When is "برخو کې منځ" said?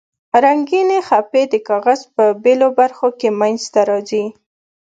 2.79-3.61